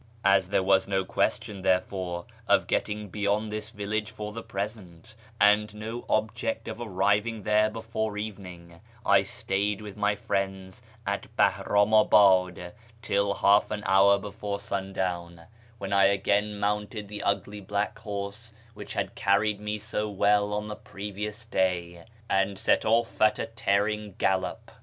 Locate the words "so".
19.77-20.09